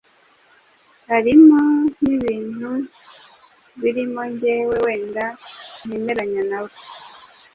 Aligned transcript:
Harimo 1.09 1.61
n'ibintu 2.03 2.71
birimo 3.81 4.21
njyewe 4.31 4.75
wenda 4.85 5.25
ntemeranya 5.85 6.41
na 6.51 6.59
we…" 6.63 6.71